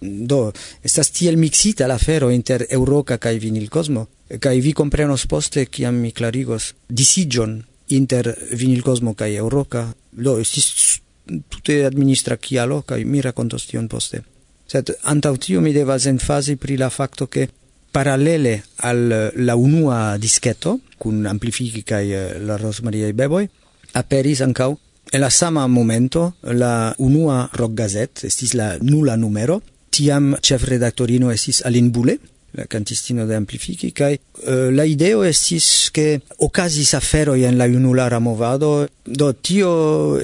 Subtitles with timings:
[0.00, 4.06] do estas tiel mixita la fero inter Eŭroka kaj vinilkosmo
[4.40, 9.86] kaj vi komprenos poste kiam mi klarigos disiĝon inter vinilkosmo kaj Euroca?
[10.12, 11.00] Do estis
[11.48, 14.22] tute administra kialo kaj mi rakontos tion poste.
[14.68, 17.48] Sed antaŭ tio mi devas enfazi pri la fakto ke
[17.92, 23.48] paralele al la unua disketo kun amplifiki kaj eh, la rosmariaj Beboy
[23.94, 24.74] aperis ankaŭ
[25.10, 29.62] En la sama momento la unua rock gazette estis la nula numero
[29.98, 32.20] tiam ĉefredaktorino estis Aline Boulet,
[32.56, 38.20] la cantistino de Amplifiki, kai uh, la ideo estis che ocasis aferoi en la junulara
[38.24, 39.72] movado, do tio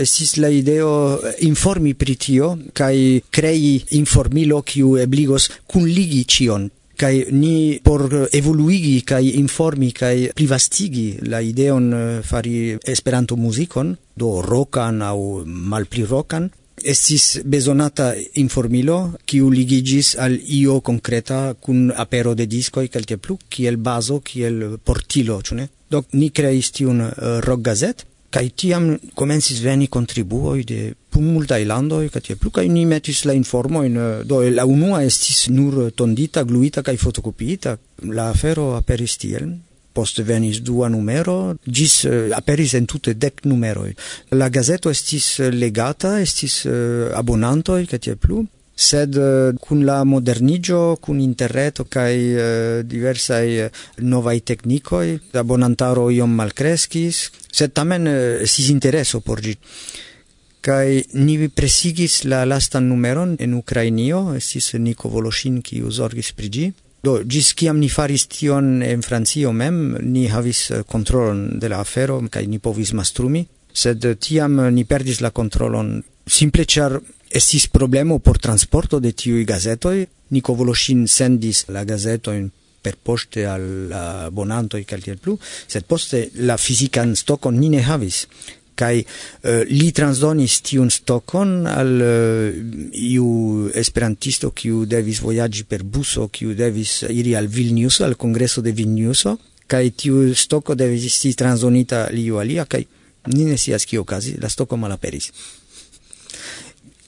[0.01, 7.81] estis la ideo informi pri tio, kai crei informilo kiu ebligos kunligi cion, kai ni
[7.83, 16.05] por evoluigi kai informi kai privastigi la ideon fari Esperanto muzikon do rokan au malpli
[16.06, 16.47] rokan
[16.84, 23.77] estis bezonata informilo kiu ligigis al io concreta kun apero de discoi calte plu kiel
[23.77, 25.69] bazo kiel portilo ĉu ne?
[25.91, 27.12] Do ni kreis tiun uh,
[27.47, 30.78] rock gazet kaj tiam komencis veni kontribuoj de
[31.14, 35.47] multaj landoj kaj tiel plu kaj ni metis la informojn eh, do la unua estis
[35.55, 37.77] nur tondita gluita kaj fotokopiita.
[38.16, 39.53] La afero aperis tiel
[39.95, 43.95] post venis dua numero, gis uh, aperis en tutte dec numeroi.
[44.34, 48.42] La gazeto estis eh, legata, estis uh, abonantoi, ca tie plu,
[48.75, 53.69] sed uh, kun la modernigio, kun interreto kai uh, diversai
[54.03, 55.06] novai teknikoj,
[55.39, 58.11] abonantaro iom malcrescis sed tamen
[58.42, 59.55] estis intereso por gi.
[60.65, 66.67] Kai ni presigis la lastan numeron en Ukrainio, estis Niko Voloshin, ki uzorgis pri gi.
[67.05, 71.83] Do, gis ciam ni faris tion en Francio mem, ni havis eh, controlon de la
[71.84, 76.97] afero, cae ni povis mastrumi, sed eh, tiam eh, ni perdis la controlon simple char
[77.28, 82.48] estis problemo por transporto de tiui gazetoi, Nicovoloshin sendis la gazetoin
[82.84, 88.25] per poste al bonanto e caltier plu, sed poste la fisican stocon ni ne havis.
[88.75, 92.53] kai uh, li transdonis tiun stokon al uh,
[92.93, 98.73] iu esperantisto kiu devis vojaĝi per buso kiu devis iri al Vilnius al kongreso de
[98.73, 99.27] Vilnius
[99.67, 102.85] kai tiu stoko devis esti transdonita liu alia kai
[103.33, 105.31] ni ne scias kio okazi la stoko malaperis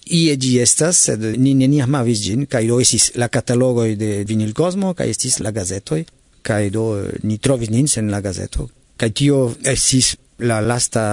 [0.07, 4.95] ie gi estas sed ni neniam havis ĝin kaj do estis la katalogoj de vinilkosmo
[4.95, 6.05] kaj estis la gazetoj
[6.47, 11.07] kaj do eh, ni trovis nin sen la gazeto kaj tio estis la lasta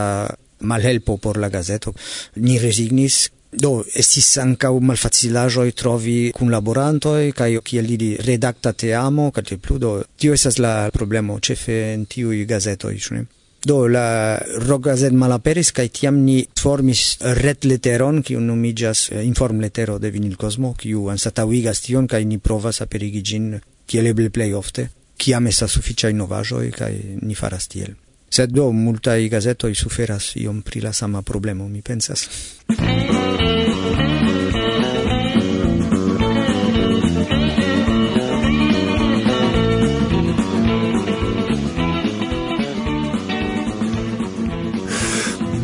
[0.64, 1.94] malhelpo por la gazeto.
[2.36, 7.92] Ni resignis, do estis ancau malfacilajoi trovi kunlaborantoj cae kiel
[8.26, 13.26] redacta te amo kaj plu do tio esas la problemo cefe in tiui gazetoi, cune?
[13.66, 20.36] Do la rogazet malaperis cae tiam ni formis retleteron kiu eh, inform lettero de Vinil
[20.36, 25.72] Cosmo, kiu ansatauigas tion cae ni provas aperigi gin, kiel eble plei ofte kiam esas
[25.72, 27.94] sufiĉaj novajoi, cae ni faras tiel.
[28.34, 32.24] Sed do, multai gazetoi suferas iom pri la sama problemo, mi pensas.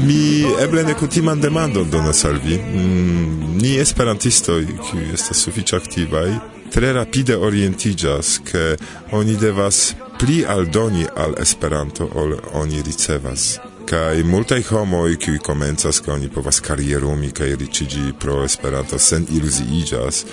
[0.05, 2.61] Mi eble ne kutiman demandon donas al vi.
[2.61, 8.77] Mm, ni esperantistoj, kiuj estas sufiĉe aktivaj, tre rapide orientigas, che
[9.09, 13.59] oni devas pli aldoni al Esperanto ol oni ricevas.
[13.89, 20.25] Kaj multaj homoj, kiuj komencas, ke oni povas karierumi kaj riĉiĝi pro Esperanto sen iluziiĝas,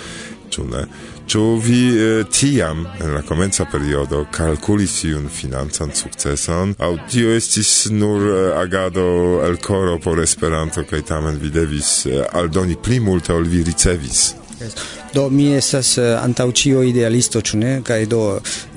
[0.53, 0.83] ĉu ne?
[1.27, 7.89] Ĉu vi eh, tiam en la komenca periodo kalkulis iun financan sukceson, aŭ tio estis
[7.91, 9.07] nur eh, agado
[9.47, 14.29] el koro por Esperanto kaj tamen vi devis eh, aldoni pli multe ol vi ricevis?
[14.59, 14.73] Yes.
[15.17, 17.69] Do mi estas eh, antaŭ ĉio idealisto, ĉu ne?
[17.85, 18.19] Kaj do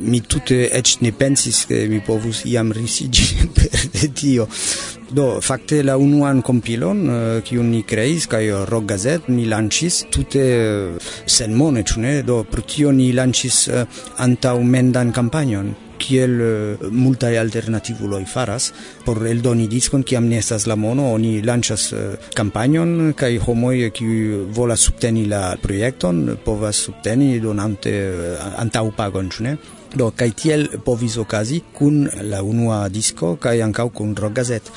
[0.01, 3.27] mi tute eĉ ne pensis ke mi povus iam risiĝi
[3.59, 4.47] per de tio.
[5.19, 8.41] Do fakte la unuan kompilon eh, kiun uh, ni kreis kaj
[8.73, 12.17] Rock Gazette ni lanĉis tute uh, senmone, ĉu ne?
[12.25, 18.71] Do pro tio ni lanĉis uh, antaŭ mendan kampanjon kiel uh, multaj alternativuloj faras
[19.05, 23.93] por eldoni diskon kiam ne estas la mono oni lanĉas uh, kampanjon kaj homoj eh,
[23.97, 29.59] kiuj volas subteni la projekton povas subteni donante uh, antaŭpagon ĉu ne
[29.91, 34.69] Do, kaj tiel povis okazi kun la unua disco, kai ankaŭ kun rock gazet.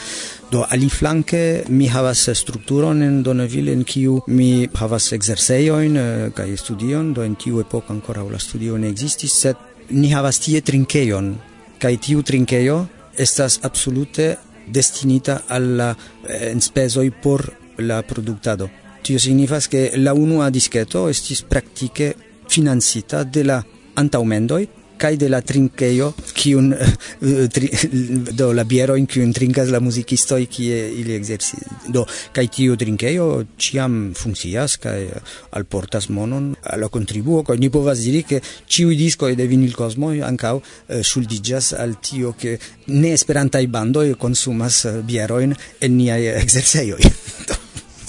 [0.50, 6.00] Do, ali flanke mi havas strukturon en Donneville en kiu mi havas exerseioin,
[6.34, 10.62] kai studion, do en tiu epoca ancora la studio ne existis, sed ni havas tie
[10.62, 11.34] trinkeion,
[11.80, 12.86] kaj tiu trinkejo
[13.18, 14.36] estas absolute
[14.68, 17.46] destinita al la eh, enspezoj por
[17.78, 18.70] la produktado.
[19.04, 22.14] Tio signifas ke la unua disketo estis praktike
[22.48, 23.60] financita de la
[24.00, 24.62] antaŭmendoj
[24.98, 26.94] kai de la trinkejo kiun uh, eh,
[27.30, 27.70] eh, tri,
[28.40, 30.68] do la biero in kiun trinkas la muzikisto ki
[31.00, 31.58] ili exerci
[31.94, 35.10] do kai tiu trinkeio ciam funkcias kai
[35.52, 40.56] alportas monon al contribuo kai ni povas diri ke ciu e de Vinil Cosmo ankaŭ
[40.58, 42.58] uh, eh, ŝuldiĝas al tio ke
[42.88, 47.02] ne esperanta i bando e consumas bieroin en nia ekzercejoj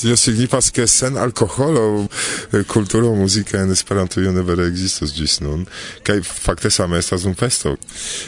[0.04, 2.06] tio signifas ke sen alkoholo
[2.68, 5.64] kulturo eh, muzika en Esperantujo ne vere ekzistos ĝis nun
[6.04, 7.72] kaj fakte same estas un festo.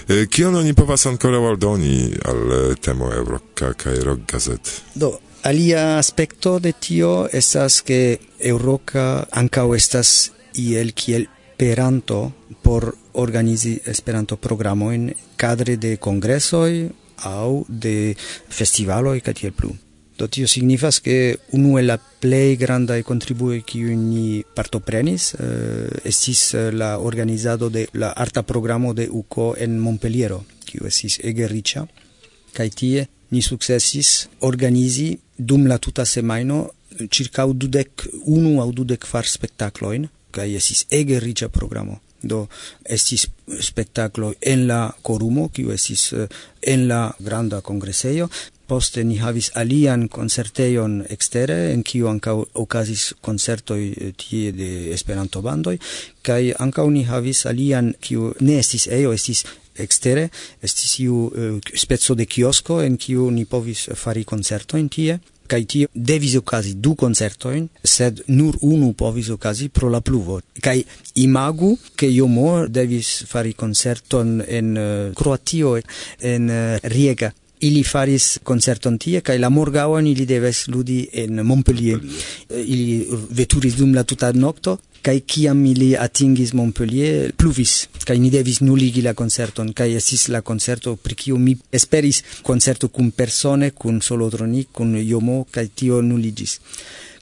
[0.09, 5.13] Eh, kion oni povas ankoraŭ aldoni al eh, temo Eŭroka kaj rockgazet do
[5.45, 8.01] alia aspekto de tio estas ke
[8.41, 10.17] Eŭroka ankaŭ estas
[10.57, 11.29] iel kiel
[11.61, 12.31] peranto
[12.63, 12.89] por
[13.21, 16.89] organizi esperanto programo en kadre de kongresoj
[17.25, 18.15] aŭ de
[18.49, 19.77] festivaloj kaj tiel plu.
[20.17, 26.55] Do tio signifas che unu el la plej grandaj kontribuoj kiujn ni partoprenis eh, estis
[26.55, 31.85] eh, la organizado de la arta programo de UCO en Montpelliero, kiu estis ege riĉa.
[32.57, 36.65] Kaj tie ni sukcesis organizi dum la tuta semaino
[37.13, 42.01] circa dudek unu aŭ dudek far spektaklojn kaj estis ege riĉa programo.
[42.23, 42.47] Do
[42.83, 43.27] estis
[43.61, 46.29] spektaklo en la Corumo, kiu estis eh,
[46.63, 48.31] en la granda kongresejo,
[48.67, 55.43] Poste ni havis alian concerteion extere en kiu anka okazis koncertoj eh, tie de Esperanto
[55.43, 55.79] bandoi
[56.27, 59.45] kaj anka ni havis alian, kiu ne estis ejo, estis
[59.79, 60.29] extere
[60.63, 65.63] estis iu eh, speco de kiosko, en kiu ni povis fari concerto in tie, kai
[65.65, 70.41] tio devis okazi du concertoin, sed nur unu povis okazi pro la pluvo.
[70.61, 70.85] kai
[71.15, 75.77] imagu che io mo devis fari concerton en eh, uh, Croatio,
[76.19, 81.97] en uh, Riega, Ili faris concerton tie, kaj la morgaŭon ili deves ludi en Montpellier.
[82.03, 82.67] Montpellier.
[82.67, 88.59] Ili veturis dum la tuta nokto kaj kiam ili atingis Montpellier, pluvis, kaj ni devis
[88.61, 94.01] nuligi la concerton, kaj estis la concerto pri kiu mi esperis concerto cum persone, cum
[94.03, 96.59] solotronic, cum Jomo kaj tio nuligis.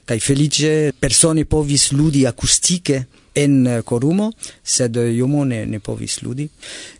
[0.05, 3.03] Kaj felice persone povis ludi akustike
[3.35, 4.31] en eh, Corumo,
[4.63, 6.47] sed eh, Iomo ne, ne povis ludi.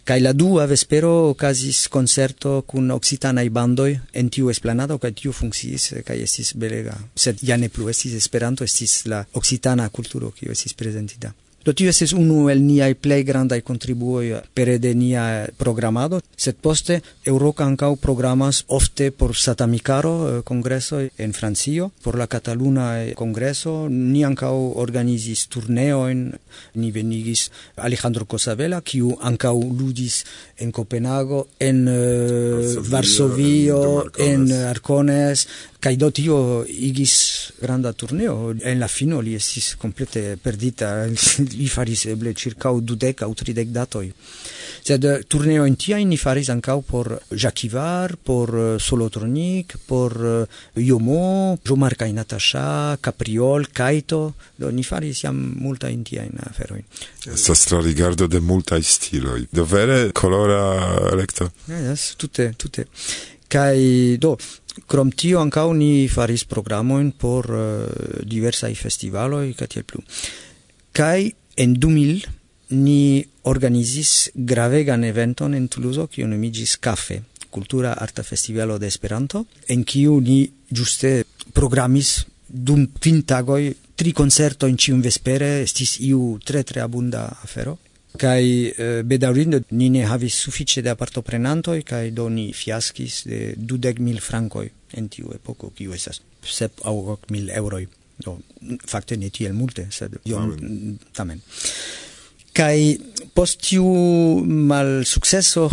[0.06, 5.94] Kaj la dua vespero okazis concerto kun occitanaj bandoj en tiu esplanado, kaj tiu funkciis,
[6.06, 6.98] kaj eh, estis belega.
[7.16, 11.34] Sed ja ne plu estis Esperanto, estis la occitana kulturo, kiu estis prezentita.
[11.66, 15.24] Do tio estis unu el niaj plej grandaj kontribuoj pere de nia
[15.58, 22.28] programado, sed poste Eŭroka ankaŭ programas ofte por Satamikaro eh, kongresoj en Francio, por la
[22.30, 24.54] Kataluna eh, kongreso, ni ankaŭ
[24.84, 26.22] organizis turneojn,
[26.76, 27.48] ni venigis
[27.82, 30.22] Alejandro Cosabela, kiu ankaŭ ludis
[30.62, 35.48] en Kopenhago, en uh, Varsovio, en Arcones,
[35.86, 40.88] Caido tio igis granda turneo en la fino li estis complete perdita
[41.60, 44.10] li faris eh, eble circa o dudec o tridec datoi.
[44.82, 50.18] Sed eh, turneo en tia ni faris ancau por Jacquivar por eh, Solotronic por
[50.74, 56.82] Yomo Jomar kai Natasha Capriol Caito do ni faris iam multa in tia in aferoi.
[57.22, 59.46] Sta stra rigardo de multa stiloi.
[59.52, 62.88] Do vere colora electo eh, yes, tutte tutte
[63.48, 64.36] kai do
[64.88, 67.62] Krom tio ankaŭ ni faris programojn por uh,
[68.28, 70.02] diversaj festivaloj kaj tiel plu.
[70.96, 71.30] Kaj
[71.64, 72.28] en 2000
[72.76, 79.84] ni organizis gravegan eventon en Tuluzo kiu nomiĝis Cafe, kultura arta festivalo de Esperanto, en
[79.84, 83.62] kiu ni ĝuste programis dum kvin tagoj
[83.96, 87.78] tri koncertojn ĉiun vespere estis iu tre tre abunda afero
[88.20, 94.22] kai eh, bedaurinde ni ne havis suffice da partoprenantoi kai do ni fiaskis de 2000
[94.22, 97.88] francoi en tiu epoko kiu esas sep au 1000 euroi.
[98.18, 98.38] Do
[98.88, 100.40] fakte ne tiel multe sed io
[101.14, 101.42] tamen.
[102.56, 102.96] kai
[103.36, 103.84] post tiu
[104.46, 105.68] mal successo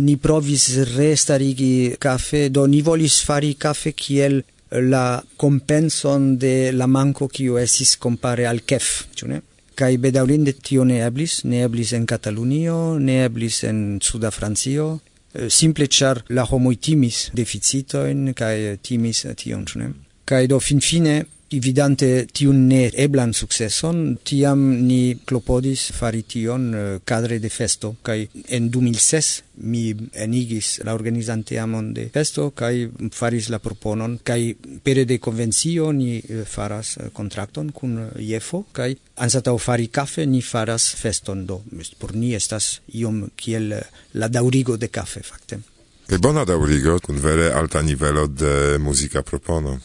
[0.00, 0.64] ni provis
[0.96, 4.40] restarigi cafe do ni volis fari cafe kiel
[4.88, 9.42] la compenson de la manco kiu esis compare al kef ĉu ne?
[9.74, 15.00] kai bedaurinde tio ne eblis, ne eblis en Katalunio, ne eblis en Suda Francio,
[15.34, 19.92] eh, simple char la homoj timis deficitojn kai timis tion, chune
[20.24, 21.24] kai do finfine
[21.56, 27.94] evidente tiun ne eblan successon tiam ni klopodis fari tion eh, kadre de festo.
[28.02, 29.82] Kaj en 2006 mi
[30.14, 34.18] enigis la organizante amon de festo kaj faris la proponon.
[34.24, 34.54] Kaj
[34.84, 40.42] pere de konvencio ni eh, faras eh, kontrakton kun jefo kaj anstataŭ fari kafe ni
[40.42, 41.46] faras feston.
[41.46, 41.62] Do
[41.98, 43.72] por ni estas iom kiel
[44.14, 45.60] la daŭrigo de kafe fakte.
[46.08, 49.78] Kaj bona daŭrigo kun vere alta nivelo de muzika propono.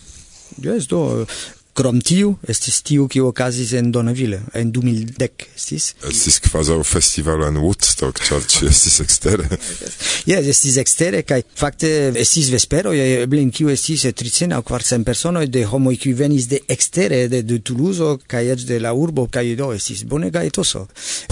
[0.57, 1.25] Yes, do,
[1.77, 5.91] Crom tiu, estis tiu qui ocasis en Donaville, en 2010, estis?
[6.09, 9.45] Estis que fasau festival en Woodstock, char ci estis exterre.
[10.25, 15.51] yes, estis exterre, cae facte estis vespero, e blin quiu estis tricena o quartcent personoi
[15.53, 19.53] de homoi qui venis de exterre, de, de Toulouse, cae ets de la urbo, cae
[19.59, 20.87] do, estis bone gae toso.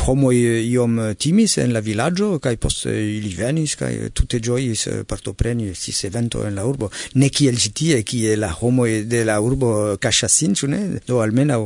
[0.05, 6.05] Homoi iom timis en la villaggio, cae post ili venis, cae tutte joyis partopreni estis
[6.05, 6.93] evento en la urbo.
[7.17, 10.81] Ne ciel citie, cie la homoi e de la urbo cacias sin, ĉu ne?
[11.07, 11.61] Do almenaŭ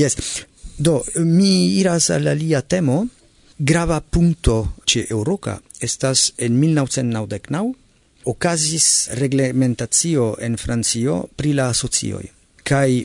[0.00, 0.16] jes.
[0.78, 3.04] Do mi iras al alia temo.
[3.58, 4.56] Grava punto
[4.88, 7.74] ĉe Eŭropa estas en 1999
[8.32, 12.24] okazis reglementacio en Francio pri la asocioj
[12.70, 13.04] kaj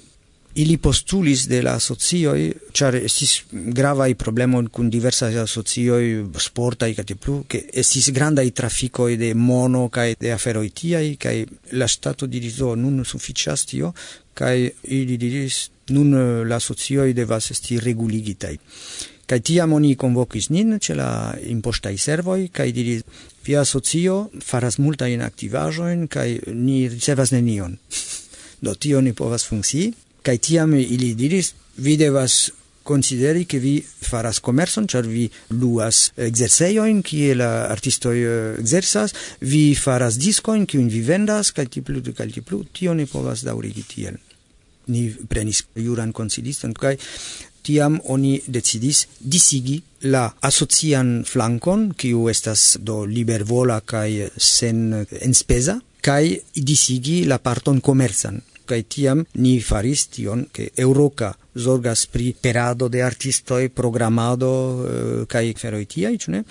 [0.55, 2.39] ili postulis de la asocioj,
[2.71, 6.03] ĉar estis gravaj problemoj kun diversaj asocioj,
[6.39, 11.35] sportaj kaj plu, ke estis grandaj trafikoj de mono kaj de aferoj tiaj, kaj
[11.75, 13.91] la ŝtato diris do nun sufiĉas tio
[14.35, 18.57] kai ili diris nun eh, la socioj devas esti reguligitai
[19.25, 23.03] kai tiam oni convocis nin ce la impostai servoi, kai diris,
[23.45, 27.77] via socio faras multa in activajoin, kai ni ricevas nenion.
[28.63, 29.91] Do tio ni povas funci,
[30.25, 32.51] kai tiam ili diris, vi devas
[32.85, 35.25] consideri che vi faras commerson, char vi
[35.57, 42.03] luas exerceioin, kie la artistoi eh, exersas, vi faras discoin, kiun vi vendas, calti plu,
[42.13, 44.19] calti plu, tio ne povas daurigi tiel.
[44.93, 46.93] Ni prenis juran consiliston, kai
[47.65, 55.79] tiam oni decidis disigi la asocian flankon, kiu estas do libervola kai sen eh, enspeza,
[56.05, 58.43] kai disigi la parton commersan.
[58.69, 64.51] Kai tiam ni faris tion, che Euroca zorgas pri perado de artistoi, programado
[64.85, 66.43] eh, kai kaj feroi tiaj, ĉu ne?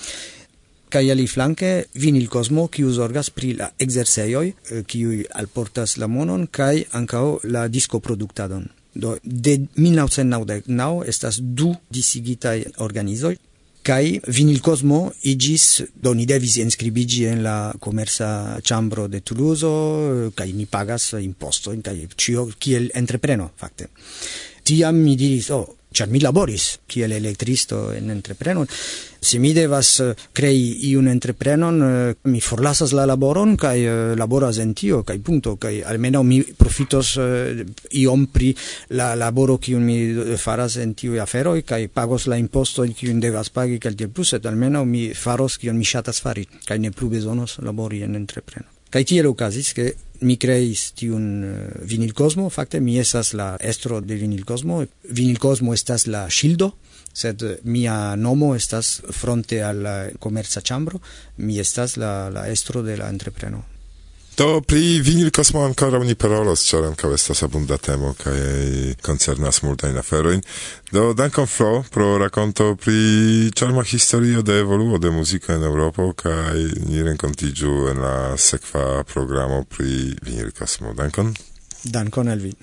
[0.94, 6.46] kai ali flanke vinil cosmo kiu zorgas pri la exersejoj eh, kiu alportas la monon
[6.46, 13.34] kai ankao la disco produktadon do de 1999 estas du disigitaj organizoj
[13.84, 15.00] kai vinil cosmo
[15.32, 21.12] igis do ni devis inscribigi en la commersa chambro de Toulouse eh, kai ni pagas
[21.20, 23.90] imposto in kai cio kiel entrepreno fakte
[24.64, 28.64] tiam mi diris, oh, ĉar mi laboris kiel elektristo en entrepreno,
[29.24, 34.58] se mi devas eh, crei iun entreprenon, eh, mi forlasas la laboron kaj eh, laboras
[34.64, 37.14] en tio kai punto kai almeno mi profitos
[38.02, 38.52] iom pri
[38.98, 39.98] la laboro kiun mi
[40.36, 44.46] faras en tio aferoi, kai pagos la impostojn kiun devas pagi kaj tiel plus, et
[44.46, 49.02] almeno mi faros kiun mi shatas fari kai ne plu bezonos labori en entrepreno kai
[49.02, 49.88] tiel okazis, ke
[50.22, 51.54] mi creis tiun eh,
[51.90, 56.70] vinilcosmo, fakte mi esas la estro de vinil cosmo, vinil cosmo estas la shildo,
[57.12, 61.02] sed eh, mia nomo estas fronte al eh, la comerza chambro,
[61.36, 63.64] mi estas la, la estro de la entrepreno.
[64.36, 70.00] Do pri vinil kosmo ancora ni parolos, ĉar ankaŭ estas abunda temo kaj koncernas multajn
[70.00, 70.42] aferojn.
[70.90, 76.58] Do dankon Flo pro rakonto pri ĉarma historio de evoluo de muziko en Eŭropo kaj
[76.88, 80.96] ni renkontiĝu en la sekva programo pri vinil kosmo.
[80.98, 81.30] Dankon.
[81.84, 82.56] Dankon al vi.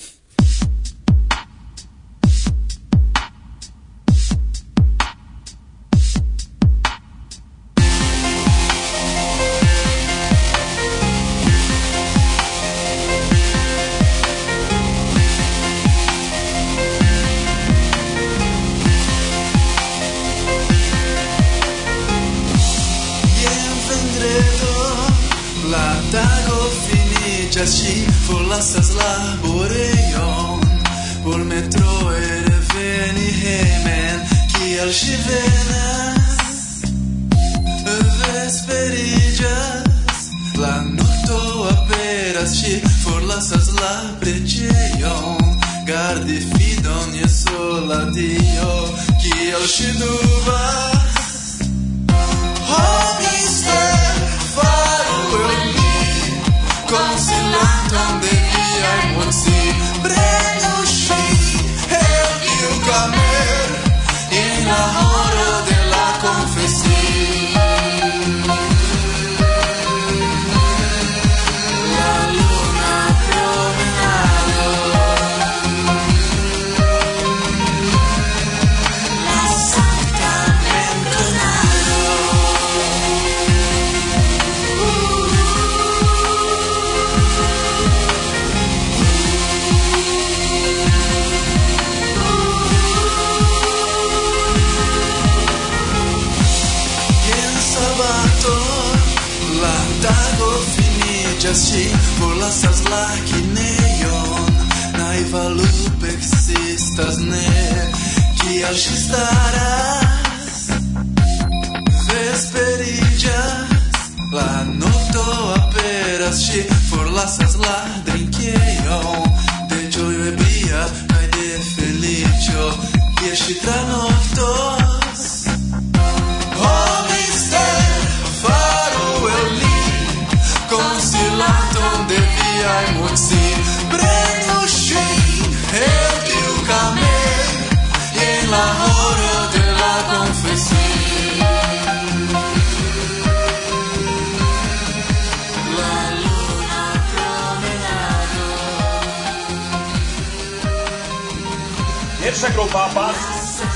[152.72, 153.16] gruba bas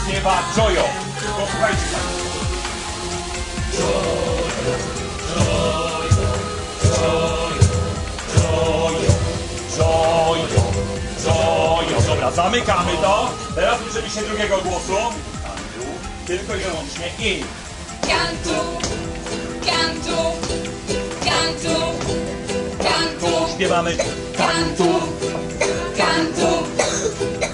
[0.07, 0.83] śpiewa Jojo.
[1.39, 2.29] Posłuchajcie Państwo.
[3.75, 3.75] Tak.
[3.77, 4.73] Jojo,
[8.37, 9.11] Jojo, Jojo,
[9.77, 10.61] Jojo,
[11.25, 13.29] Jojo, Dobra, zamykamy to.
[13.55, 14.97] Teraz uczymy się drugiego głosu.
[16.27, 17.43] Tylko i wyłącznie i.
[18.01, 18.59] Kantu,
[19.65, 20.17] kantu,
[21.25, 21.75] kantu,
[22.83, 23.53] kantu.
[23.55, 23.97] Śpiewamy
[24.37, 24.99] kantu,
[25.97, 26.63] kantu,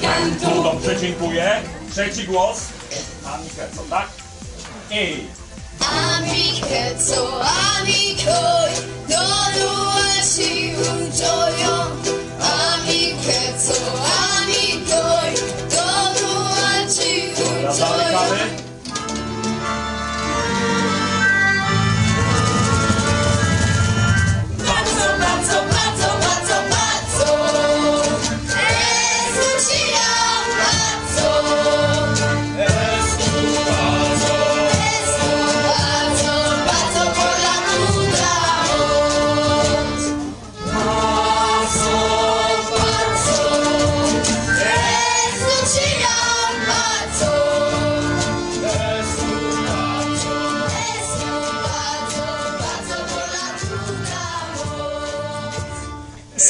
[0.01, 1.61] kantu dziękuję.
[1.91, 2.57] Trzeci głos.
[3.25, 4.07] Ami Kerco, tak?
[4.91, 5.25] I...
[5.79, 8.71] Ami Kerco, Ami Koj,
[9.09, 11.73] dolułaci uczoją.
[12.41, 13.81] Ami Kerco,
[14.37, 15.33] Ami Koj,
[15.69, 18.60] dolułaci uczoją.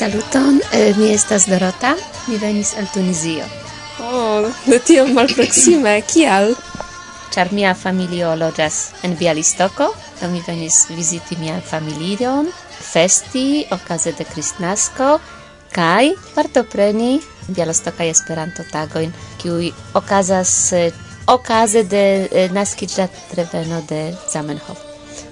[0.02, 1.96] Saluton, eh, mi estas Dorota,
[2.28, 3.46] mi venis el Tunizio.
[4.02, 6.56] Oh, de tiom malproksime, kial?
[7.36, 12.50] Ĉar mia familio loĝas en Bialistoko, do mi venis viziti mian familion,
[12.82, 15.14] festi okaze de Kristnasko
[15.78, 17.20] kaj partopreni
[17.54, 23.06] Bialostokaj Esperanto-tagojn, kiuj okazas eh, okaze de eh, naskiĝa
[23.38, 24.82] reveno de Zamenhof.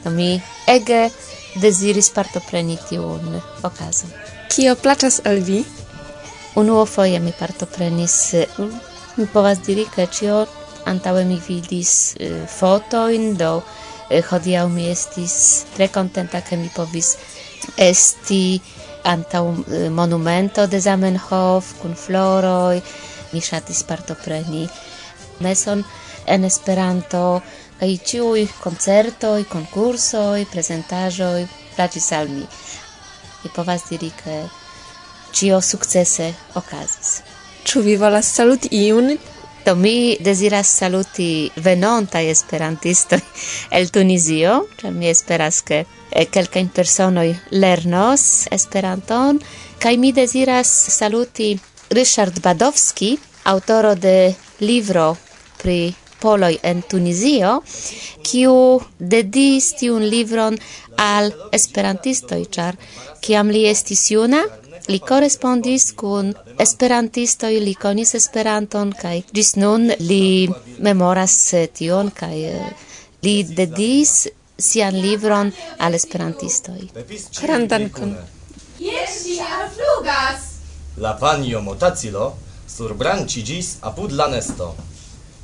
[0.05, 0.35] Do mi
[0.67, 1.07] ege
[1.57, 4.37] deziris partopreni tiun okazon.
[4.49, 5.59] Kio placas al vi?
[6.55, 8.33] Unuo foje mi partoprenis.
[8.33, 8.47] Eh,
[9.17, 10.39] mi povas diri, ke ĉio
[10.89, 13.51] antaŭe mi vidis eh, fotojn, do
[14.09, 15.35] eh, hodiaŭ mi estis
[15.75, 17.11] tre kontenta, ke mi povis
[17.77, 18.59] esti
[19.13, 19.43] antaŭ
[19.93, 22.81] monumento de Zamenhof kun floroj.
[23.31, 24.65] Mi ŝatis partopreni
[25.45, 25.85] meson
[26.25, 27.23] en Esperanto
[27.79, 32.49] kaj ĉiuj koncertoj, konkursoj, prezentaĵoj plaĉis al mi
[33.43, 34.43] mi povas diri ke
[35.33, 37.19] ĉio sukcese okazis.
[37.63, 39.17] Ĉu vi volas saluti iun?
[39.65, 43.19] Do mi deziras saluti venontaj esperantistoj
[43.77, 49.41] el Tunizio, ĉar mi esperas ke eh, kelkajn personoj lernos Esperanton
[49.79, 51.57] kaj mi deziras saluti
[51.89, 55.15] Ryszard Badowski, autoro de livro
[55.61, 57.61] pri poloj en Tunizio,
[58.23, 58.55] kiu
[58.99, 60.57] dedis tiun livron
[60.99, 62.77] al esperantistoj, ĉar
[63.23, 64.41] kiam li estis juna,
[64.91, 66.33] li korespondis kun
[66.65, 70.49] esperantistoj, li konis Esperanton kaj ĝis nun li
[70.87, 71.37] memoras
[71.77, 72.67] tion kaj eh,
[73.23, 74.27] li dedis
[74.59, 76.81] sian libron al esperantistoj.
[77.41, 78.15] Grandan dankon.
[78.79, 80.45] Jes, ŝi alflugas.
[81.03, 82.33] La panjo motacilo
[82.75, 84.73] surbranĉiĝis apud la nesto.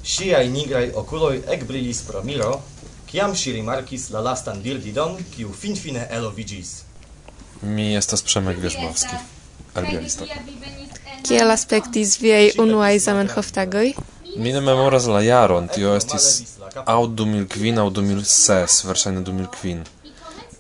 [0.06, 2.52] Ŝiaj nigraj okuloj ekbrilis pro miro,
[3.15, 6.71] Kiam ŝi rimarkis la lastan birdidon, kiu finfine eloviĝis?
[7.75, 9.19] Mi estas Przemek Wierzbowski,
[9.80, 10.34] el Białystok.
[11.23, 13.93] Kiel aspektis viaj unuaj Zamenhoftagoj?
[14.36, 16.25] Mi ne memoras la jaron, tio estis
[16.84, 19.86] aŭ du mil kvin aŭ du mil ses, verŝajne du mil kvin.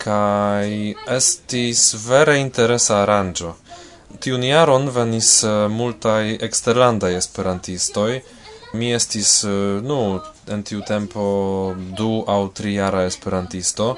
[0.05, 0.71] Kaj
[1.17, 3.51] estis vere interesa aranĝo.
[4.23, 8.21] Tiun jaron venis eh, multaj eksterlandaj esperantistoj.
[8.79, 9.99] Mi estis, eh, nu,
[10.47, 11.23] en tiu tempo
[11.97, 13.95] du aŭ tri jara esperantisto,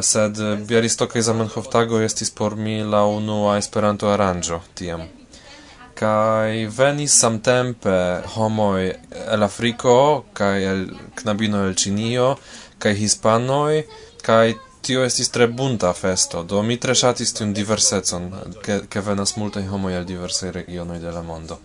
[0.00, 5.06] sed Bialistoka kaj Zamenhof tago estis por mi la unua Esperanto aranĝo tiam.
[5.96, 7.96] Kaj venis samtempe
[8.34, 8.90] homoj
[9.32, 10.84] el Afriko kaj el
[11.16, 12.34] knabino el Ĉinio
[12.78, 13.82] kaj hispanoj
[14.26, 14.54] kaj
[14.86, 18.28] tio estis tre bunta festo, do mi tre shatis tiun diversecon,
[18.62, 21.58] ke, ke venas multaj homoj el diversaj regionoj de la mondo.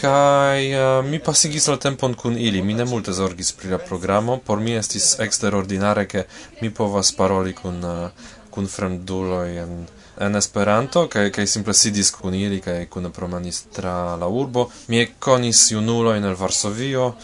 [0.00, 4.38] Kai uh, mi pasigis la tempon kun ili, mi ne multe zorgis pri la programo,
[4.38, 6.24] por mi estis eksterordinare ke
[6.60, 9.86] mi povas paroli kun uh, kun fremduloj en
[10.24, 14.68] en Esperanto kaj kaj simple sidis kun ili kaj kun promenis tra la urbo.
[14.88, 17.14] Mi konis junulo en el Varsovio,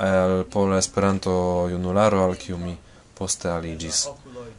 [0.00, 1.32] el pol Esperanto
[1.72, 2.76] junularo al kiu mi
[3.18, 4.06] poste aligis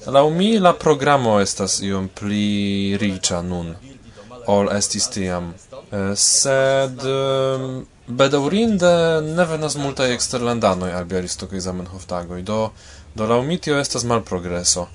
[0.05, 3.75] la mi la programo estas iom pli riĉa nun
[4.47, 5.51] ol estis tiam.
[5.91, 7.67] Eh, sed ehm,
[8.07, 8.93] bedaurinde
[9.27, 12.71] ne venas multaj eksterlandanoj al Bialystokaj Zamenhof tagoj, do
[13.17, 14.87] do laŭ mi tio estas malprogreso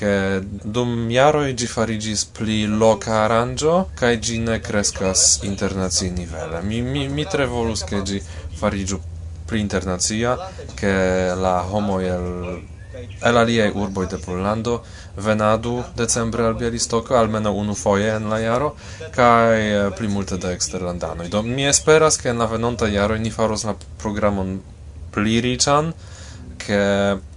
[0.00, 0.40] che
[0.74, 6.62] dum jaroj ĝi farigis pli loka aranĝo kaj ĝi ne kreskas internacie nivele.
[6.64, 8.20] Mi, mi, mi tre volus, ke ĝi
[8.60, 9.00] fariĝu
[9.50, 10.36] pli internacia,
[10.80, 10.92] ke
[11.44, 12.28] la homoj el
[13.28, 14.80] el aliaj urboj de Pollando
[15.16, 18.74] venadu decembre al Bialistoko almeno unu foie en la jaro
[19.14, 21.28] kaj eh, pli multe de eksterlandanoj.
[21.28, 24.60] Do mi esperas ke en la venonta jaro ni faros la programon
[25.10, 25.92] pli riĉan
[26.58, 26.80] ke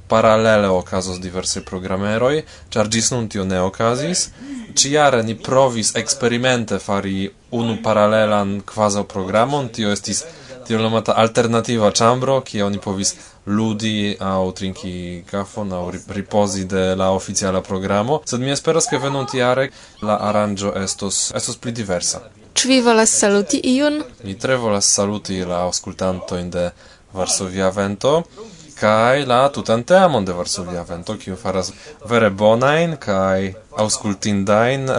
[0.07, 4.27] paralele okazos diversi programeroi, char gis nun tio ne okazis.
[4.77, 10.23] Ĉijare ni provis eksperimente fari unu paralelan quasi programon, tio estis
[10.67, 15.83] tio nomata alternativa ĉambro kie oni povis ludi aŭ trinki kafon aŭ
[16.17, 19.69] ripozi de la oficiala programo, sed mi esperas ke venontjare
[20.01, 22.23] la aranĝo estos estos pli diversa.
[22.53, 24.03] Ĉu vi volas saluti iun?
[24.23, 26.67] Mi tre volas saluti la aŭskultantojn de
[27.13, 28.21] Varsovia Vento
[28.79, 31.71] kai la tutan teamon de Varsovia Vento, kiu faras
[32.09, 34.89] vere kai kaj aŭskultindajn.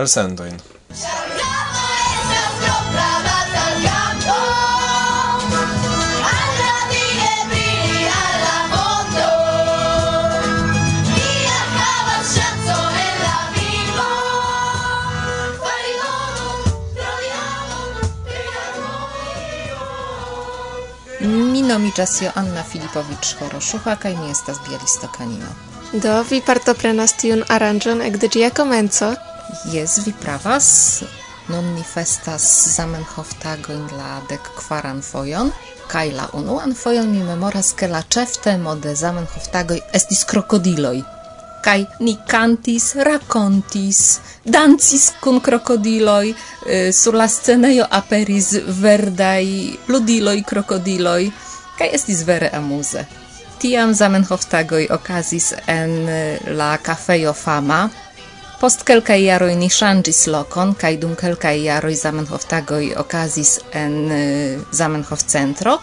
[21.21, 21.53] Elsendoin.
[21.53, 25.47] Mi nomiĝas Anna Filipovic Horoszucha kaj mi estas bialistokanino.
[25.93, 29.15] Do, vi partoprenas tiun aranĝon ekde ĝia komenco?
[29.73, 31.03] Jes, vi pravas.
[31.49, 32.45] Nun ni festas
[32.77, 35.53] Zamenhof-tagojn la dek kvaran fojon,
[35.93, 41.03] kaj la unuan fojon mi memoras, ke la ĉeftemo de Zamenhof-tagoj estis krokodiloj
[41.65, 44.01] kai ni cantis, racontis,
[44.45, 46.35] dancis kun krokodiloi,
[46.67, 51.33] eh, sur la sceneio aperis verdai ludiloi krokodiloi,
[51.79, 53.07] kai estis vere amuse.
[53.59, 56.09] Tiam Zamenhof tagoi okazis en
[56.57, 57.89] la cafeio fama,
[58.61, 63.97] Post kelkaj jaroj ni ŝanĝis lokon kaj dum kelkaj jaroj Zamenhof tagoj okazis en
[64.73, 65.75] Zamenhof centro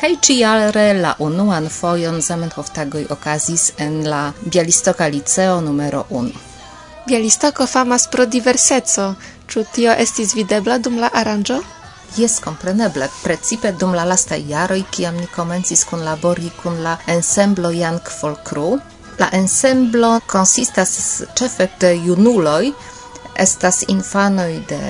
[0.00, 6.47] Kaj ciare la unuan fojon Zamenhof tagoj okazis en la Bialistoka liceo numero 1.
[7.08, 9.04] Bialistoko famas pro diverseco.
[9.48, 11.56] Ĉu tio estis videbla dum la aranĝo?
[12.18, 18.12] Jes, kompreneble, precipe dum la lastaj jaroj, kiam ni komencis kunlabori kun la ensemblo Jank
[18.12, 18.68] Folkru.
[19.22, 20.92] La ensemblo konsistas
[21.40, 22.74] ĉefe de junuloj,
[23.46, 24.82] estas infanoj de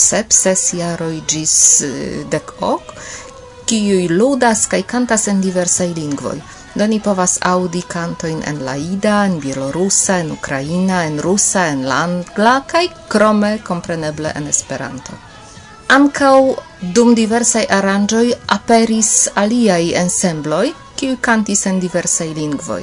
[0.00, 2.94] sep, ses jaroj ĝis eh, dek ok,
[3.68, 6.38] kiuj ludas kaj kantas en diversaj lingvoj
[6.76, 11.86] do ni povas audi kantojn en la ida, en bielorusa, en ukraina, en rusa, en
[11.88, 15.16] angla kaj krome kompreneble en Esperanto.
[15.88, 16.36] Ankaŭ
[16.94, 22.82] dum diversaj aranĝoj aperis aliaj ensembloj, kiuj kantis en diversaj lingvoj.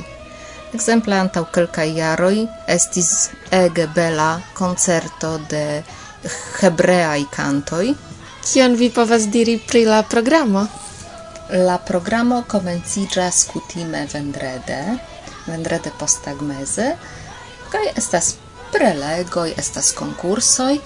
[0.73, 5.83] Ekzemple antaŭ kelkaj jaroj estis ege bela koncerto de
[6.61, 7.93] hebreaj kantoj.
[8.43, 10.65] Kion vi povas diri pri la programo?
[11.53, 14.79] La programo komenciĝas kutime vendrede,
[15.45, 16.87] vendrede posttagmeze,
[17.69, 18.31] kaj estas
[18.73, 20.79] prelegoj, estas konkursoj,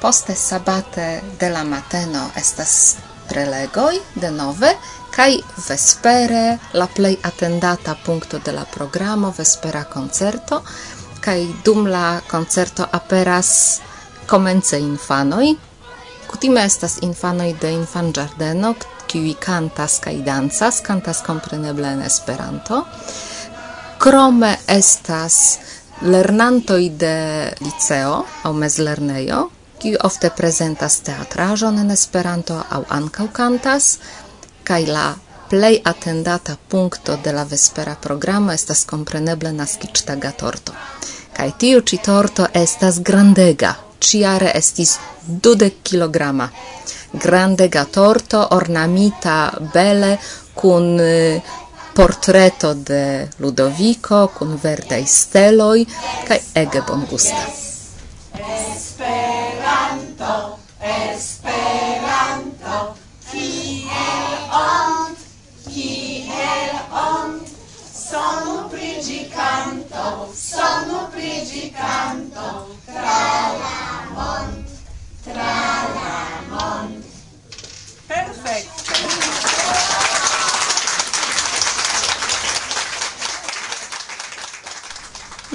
[0.00, 2.96] poste sabate de la mateno estas
[3.28, 4.72] prelegoj denove
[5.12, 5.30] kaj
[5.68, 10.62] vespere la plej atendata punkto de la programo vespera koncerto
[11.20, 13.80] kaj dum la koncerto aperas
[14.26, 15.54] komence infanoj.
[16.30, 18.74] Kutime estas infanoj de infan ĝardeno
[19.08, 22.84] kiwi kantas kaj dancas, kantas kompreneble en Esperanto.
[23.98, 25.58] Krome estas
[26.02, 27.14] lernantoj de
[27.60, 29.46] liceo aŭ mezlernejo,
[29.82, 33.96] kiu ofte prezentas teatraĵon en Esperanto aŭ ankaŭ kantas,
[34.64, 35.08] kaj la
[35.48, 40.72] plej atendata punkto de la vespera programo estas kompreneble naskiĝtaga torto.
[41.36, 46.48] Kaj tiu ĉi torto estas grandega, ciare estis dudek kilograma
[47.12, 50.18] grandega torto ornamita bele
[50.54, 51.42] cun eh,
[51.94, 55.86] portreto de Ludovico, cun verdai steloi,
[56.28, 57.67] cae ege bon gusta.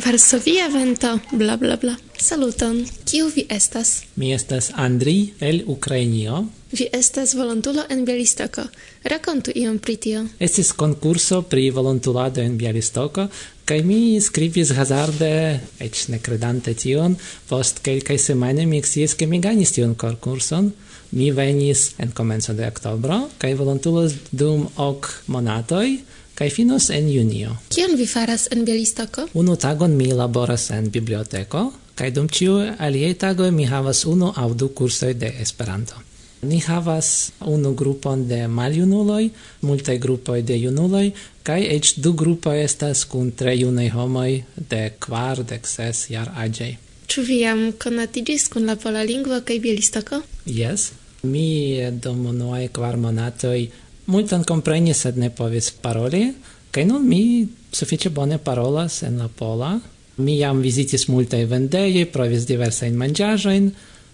[0.05, 1.93] Varsovia vento, bla bla bla.
[2.19, 4.03] Saluton, kiu vi estas?
[4.15, 6.43] Mi estas Andri el Ukrainio.
[6.71, 8.65] Vi estas volontulo en Bialistoko.
[9.03, 10.25] Rakontu iom pri tio.
[10.39, 13.29] Estis konkurso pri volontulado en Bialistoko,
[13.65, 17.15] kaj mi skribis hazarde, eĉ ne kredante tion,
[17.47, 20.73] post kelkaj semajnoj mi sciis, ke mi gajnis tiun konkurson.
[21.11, 25.87] Mi venis en komenco de oktobro, kaj volontulos dum ok monatoj,
[26.35, 27.57] kai finos en junio.
[27.69, 29.27] Kion vi faras en Bialistoko?
[29.33, 34.53] Unu tagon mi laboras en biblioteko, kai dum ĉiu aliaj tagoj mi havas unu aŭ
[34.53, 35.95] du kursoj de Esperanto.
[36.43, 39.29] Ni havas unu grupon de maljunuloj,
[39.61, 41.11] multaj grupoj de junuloj,
[41.43, 46.73] kaj eĉ du grupoj estas kun tre junaj homoj de kvar, dek ses jar aĝaj.
[47.07, 50.21] Ĉu vi jam konatiĝis kun la pola lingvo kaj Bielistoko?
[50.45, 50.91] Jes.
[51.23, 53.59] Mi dum unuaj kvar monatoj
[54.05, 56.27] multan komprenis, sed ne povis paroli,
[56.71, 59.79] kaj nun mi sufiĉe bone parolas en la pola.
[60.17, 63.71] Mi jam vizitis multaj vendejoj, provis diversajn manĝaĵojn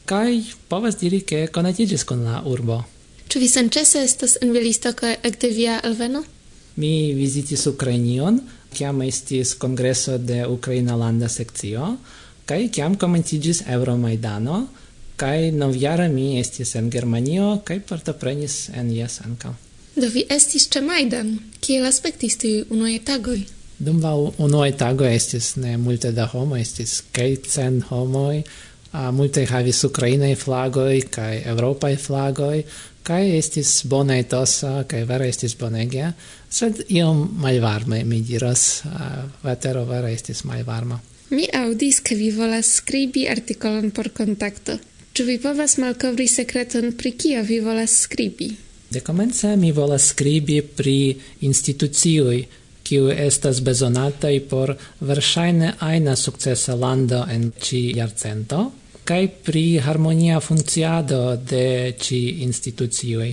[0.10, 2.80] kaj povas diri ke konatiĝis kun la urbo.
[3.30, 6.24] Ĉu vi senĉese estas en Belisto kaj ekde via alveno?
[6.82, 8.40] Mi vizitis Ukrainion,
[8.74, 11.94] kiam estis kongreso de Ukraina landa sekcio,
[12.50, 14.66] kaj kiam komenciĝis Euromajdano,
[15.20, 19.54] kaj novjare mi estis en Germanio kaj partoprenis en jes ankaŭ.
[20.00, 23.40] Do vi estis ĉe Majdan, kiel aspektis tiuj unuaj tagoj?
[23.84, 28.38] Dum la unuaj tagoj estis ne multe da homo, estis kelkcent homoj,
[28.96, 32.62] a multe havis ukrainaj flagoj kaj eŭropaj flagoj,
[33.10, 36.14] kaj estis bona etosa, kaj vera estis bonege,
[36.60, 38.64] sed iom malvarme, mi diras,
[39.44, 41.02] vetero vera estis malvarma.
[41.36, 44.80] Mi audis, ke vi volas skribi artikolon por kontakto.
[45.12, 48.52] Ĉu vi povas malkovri sekreton pri kio vi volas skribi?
[48.90, 52.46] Dekomence mi volas scribi pri institucioj,
[52.84, 58.64] kiu estas bezonataj por verŝajne ajna sukcesa lando en ĉi jarcento,
[59.06, 61.22] kaj pri harmonia funkciado
[61.52, 63.30] de ĉi institucioj.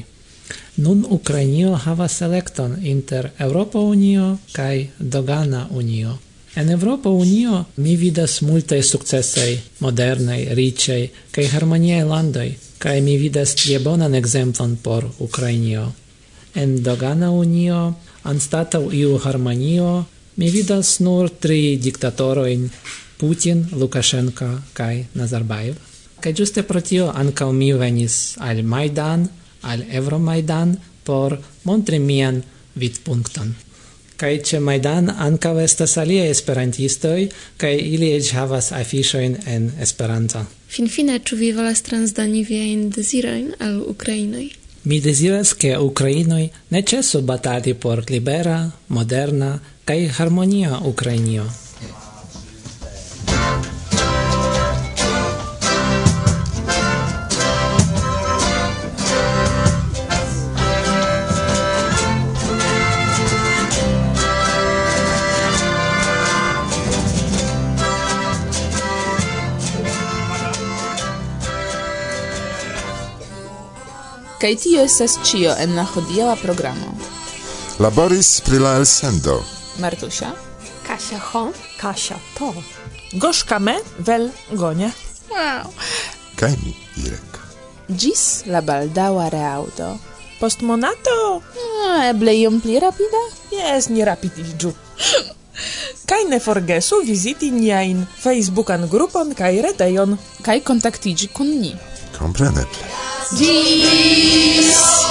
[0.76, 6.18] Nun Ukrainio havas elekton inter Eŭropa Unio kaj Dogana Unio.
[6.56, 13.54] En Eŭropa Unio mi vidas multaj sukcesaj, modernaj, riĉaj kaj harmoniaj landoj, kai mi vidas
[13.54, 15.92] tie bonan exemplon por Ukrainio.
[16.54, 20.04] En dogana unio, anstata iu harmonio,
[20.36, 22.70] mi vidas nur tri diktatoroin,
[23.18, 25.76] Putin, Lukashenko kai Nazarbayev.
[26.20, 29.28] Kai juste pro tio ancau mi venis al Maidan,
[29.62, 32.42] al Euromaidan, por montri mian
[32.74, 33.54] vidpunkton
[34.16, 40.44] kai che maidan ankaŭ estas aliaj esperantistoi kaj ili eĉ havas afiŝojn en Esperanto.
[40.68, 44.48] Finfine, ĉu vi volas transdoni viajn dezirojn al Ukrainoj?
[44.84, 51.46] Mi deziras, ke Ukrainoj ne ĉesu batali por libera, moderna kaj harmonia Ukrainio.
[74.36, 76.90] Kaj tio estas ĉio en la hodiaŭa programo.
[77.80, 79.38] Laboris pri la elsendo.
[79.80, 80.34] Martusia.
[80.86, 81.46] Kasia ho.
[81.80, 82.50] Kasia to.
[83.12, 84.90] Gorzka me vel gonie.
[85.30, 85.72] Wow.
[86.36, 86.74] Kaj mi,
[87.06, 87.40] Irek.
[87.88, 89.88] Gis la baldaŭa reaŭdo.
[90.40, 91.16] Post monato?
[91.56, 93.24] No, eble iom pli rapida?
[93.56, 94.74] Jes, ni rapidiĝu.
[96.06, 100.18] Kaj ne forgesu viziti niajn Facebookan grupon kaj retejon.
[100.44, 101.72] Kaj kontaktiĝi kun ni.
[102.18, 103.05] Kompreneble.
[103.34, 105.05] Jesus.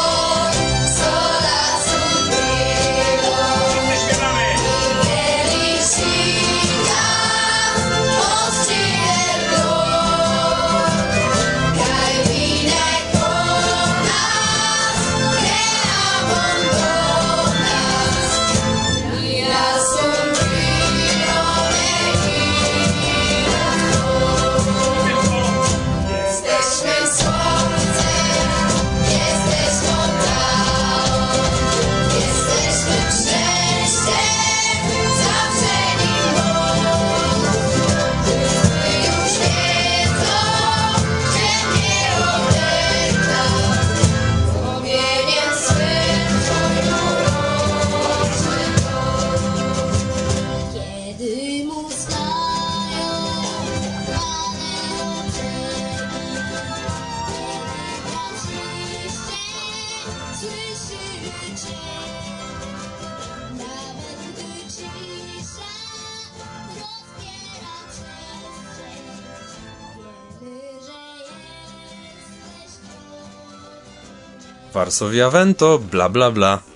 [74.85, 76.74] Varsovia vento, bla bla bla.